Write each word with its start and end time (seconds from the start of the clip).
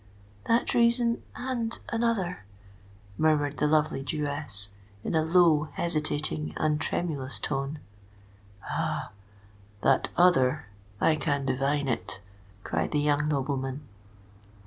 "That 0.47 0.73
reason—and 0.73 1.77
another," 1.89 2.43
murmured 3.19 3.57
the 3.57 3.67
lovely 3.67 4.01
Jewess, 4.01 4.71
in 5.03 5.13
a 5.13 5.21
low—hesitating—and 5.21 6.81
tremulous 6.81 7.39
tone. 7.39 7.77
"Ah! 8.67 9.11
that 9.83 10.09
other—I 10.17 11.17
can 11.17 11.45
divine 11.45 11.87
it!" 11.87 12.19
cried 12.63 12.93
the 12.93 12.99
young 12.99 13.27
nobleman. 13.27 13.83